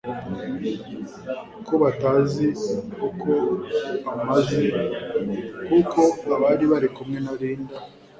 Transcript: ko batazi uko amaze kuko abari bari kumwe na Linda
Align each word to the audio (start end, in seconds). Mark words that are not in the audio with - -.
ko 1.65 1.73
batazi 1.83 2.47
uko 3.07 3.31
amaze 4.13 4.61
kuko 5.69 6.01
abari 6.35 6.65
bari 6.71 6.87
kumwe 6.95 7.17
na 7.25 7.33
Linda 7.39 7.75